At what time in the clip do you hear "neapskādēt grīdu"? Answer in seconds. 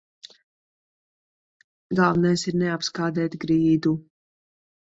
2.65-3.95